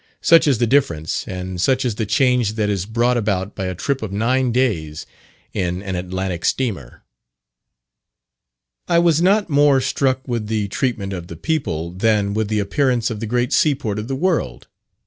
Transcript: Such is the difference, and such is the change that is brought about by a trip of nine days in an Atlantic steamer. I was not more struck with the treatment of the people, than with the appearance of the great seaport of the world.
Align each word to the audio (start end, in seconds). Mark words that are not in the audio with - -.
Such 0.23 0.47
is 0.47 0.57
the 0.57 0.65
difference, 0.65 1.27
and 1.27 1.61
such 1.61 1.85
is 1.85 1.93
the 1.93 2.07
change 2.07 2.53
that 2.53 2.71
is 2.71 2.87
brought 2.87 3.17
about 3.17 3.53
by 3.53 3.65
a 3.67 3.75
trip 3.75 4.01
of 4.01 4.11
nine 4.11 4.51
days 4.51 5.05
in 5.53 5.83
an 5.83 5.93
Atlantic 5.95 6.43
steamer. 6.43 7.03
I 8.87 8.97
was 8.97 9.21
not 9.21 9.47
more 9.47 9.79
struck 9.79 10.27
with 10.27 10.47
the 10.47 10.67
treatment 10.69 11.13
of 11.13 11.27
the 11.27 11.37
people, 11.37 11.91
than 11.91 12.33
with 12.33 12.47
the 12.47 12.57
appearance 12.57 13.11
of 13.11 13.19
the 13.19 13.27
great 13.27 13.53
seaport 13.53 13.99
of 13.99 14.07
the 14.07 14.15
world. 14.15 14.65